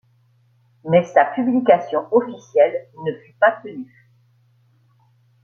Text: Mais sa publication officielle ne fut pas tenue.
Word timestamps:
Mais 0.83 1.03
sa 1.05 1.25
publication 1.25 2.07
officielle 2.11 2.87
ne 3.05 3.13
fut 3.19 3.35
pas 3.39 3.51
tenue. 3.61 4.07